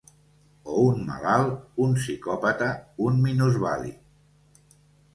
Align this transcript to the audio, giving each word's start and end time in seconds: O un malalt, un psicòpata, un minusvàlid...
O 0.75 0.77
un 0.85 1.03
malalt, 1.09 1.53
un 1.85 1.95
psicòpata, 1.99 2.73
un 3.13 3.23
minusvàlid... 3.29 4.77